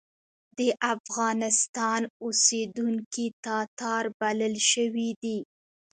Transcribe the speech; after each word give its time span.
د 0.57 0.59
افغانستان 0.93 2.01
اوسېدونکي 2.23 3.25
تاتار 3.45 4.03
بلل 4.19 4.55
شوي 4.71 5.09
دي. 5.21 5.37